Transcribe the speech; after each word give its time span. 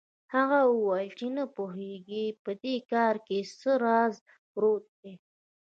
هغه 0.33 0.59
وویل 0.73 1.11
چې 1.19 1.27
نه 1.37 1.43
پوهېږي 1.55 2.25
په 2.43 2.51
دې 2.63 2.75
کار 2.91 3.15
کې 3.27 3.37
څه 3.59 3.71
راز 3.85 4.13
پروت 4.51 4.85
دی. 5.01 5.13